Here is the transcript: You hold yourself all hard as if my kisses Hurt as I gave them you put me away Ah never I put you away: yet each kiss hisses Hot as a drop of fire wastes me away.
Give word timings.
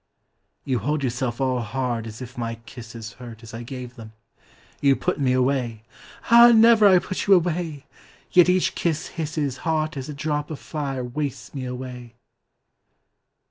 You 0.65 0.79
hold 0.79 1.03
yourself 1.03 1.39
all 1.39 1.59
hard 1.61 2.07
as 2.07 2.23
if 2.23 2.35
my 2.35 2.55
kisses 2.65 3.13
Hurt 3.13 3.43
as 3.43 3.53
I 3.53 3.61
gave 3.61 3.93
them 3.97 4.13
you 4.79 4.95
put 4.95 5.19
me 5.19 5.31
away 5.31 5.83
Ah 6.31 6.51
never 6.51 6.87
I 6.87 6.97
put 6.97 7.27
you 7.27 7.35
away: 7.35 7.85
yet 8.31 8.49
each 8.49 8.73
kiss 8.73 9.09
hisses 9.09 9.57
Hot 9.57 9.95
as 9.97 10.09
a 10.09 10.13
drop 10.15 10.49
of 10.49 10.57
fire 10.57 11.03
wastes 11.03 11.53
me 11.53 11.65
away. 11.65 12.15